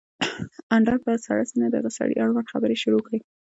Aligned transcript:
اندړ 0.75 0.95
په 1.05 1.11
سړه 1.25 1.43
سينه 1.49 1.67
د 1.69 1.75
هغه 1.79 1.91
سړي 1.97 2.13
اړوند 2.23 2.51
خبرې 2.53 2.75
شروع 2.83 3.01
کړې 3.07 3.19